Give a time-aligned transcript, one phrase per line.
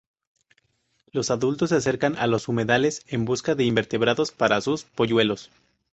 [1.11, 5.51] Los adultos se acercan a los humedales en busca de invertebrados para sus polluelos.